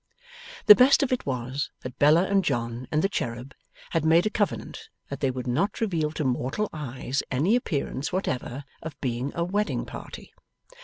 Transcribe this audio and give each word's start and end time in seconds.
The 0.65 0.73
best 0.73 1.03
of 1.03 1.11
it 1.11 1.27
was, 1.27 1.69
that 1.81 1.99
Bella 1.99 2.23
and 2.23 2.43
John 2.43 2.87
and 2.91 3.03
the 3.03 3.07
cherub 3.07 3.53
had 3.91 4.03
made 4.03 4.25
a 4.25 4.31
covenant 4.31 4.89
that 5.09 5.19
they 5.19 5.29
would 5.29 5.45
not 5.45 5.79
reveal 5.79 6.09
to 6.13 6.23
mortal 6.23 6.71
eyes 6.73 7.21
any 7.29 7.55
appearance 7.55 8.11
whatever 8.11 8.63
of 8.81 8.99
being 8.99 9.31
a 9.35 9.43
wedding 9.43 9.85
party. 9.85 10.33